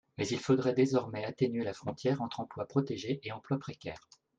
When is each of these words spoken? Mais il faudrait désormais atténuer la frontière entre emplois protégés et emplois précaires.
Mais 0.17 0.27
il 0.29 0.39
faudrait 0.39 0.73
désormais 0.73 1.25
atténuer 1.25 1.63
la 1.63 1.75
frontière 1.75 2.23
entre 2.23 2.39
emplois 2.39 2.65
protégés 2.65 3.19
et 3.21 3.31
emplois 3.31 3.59
précaires. 3.59 4.09